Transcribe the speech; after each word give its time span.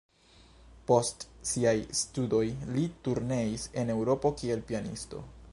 Post 0.91 1.25
siaj 1.49 1.75
studoj 2.01 2.41
li 2.73 2.89
turneis 3.09 3.69
en 3.83 3.95
Eŭropo 3.99 4.37
kiel 4.43 4.69
pianisto. 4.73 5.27